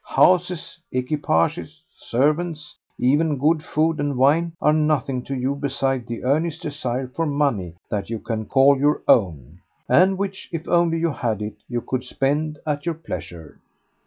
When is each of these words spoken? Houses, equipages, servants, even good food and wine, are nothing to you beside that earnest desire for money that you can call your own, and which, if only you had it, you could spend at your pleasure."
Houses, 0.03 0.79
equipages, 0.91 1.79
servants, 1.95 2.75
even 2.97 3.37
good 3.37 3.61
food 3.61 3.99
and 3.99 4.17
wine, 4.17 4.53
are 4.59 4.73
nothing 4.73 5.21
to 5.25 5.35
you 5.35 5.53
beside 5.53 6.07
that 6.07 6.21
earnest 6.23 6.63
desire 6.63 7.07
for 7.07 7.27
money 7.27 7.75
that 7.91 8.09
you 8.09 8.17
can 8.17 8.47
call 8.47 8.79
your 8.79 9.03
own, 9.07 9.59
and 9.87 10.17
which, 10.17 10.49
if 10.51 10.67
only 10.67 10.97
you 10.97 11.11
had 11.11 11.39
it, 11.43 11.57
you 11.69 11.81
could 11.81 12.03
spend 12.03 12.57
at 12.65 12.83
your 12.87 12.95
pleasure." 12.95 13.59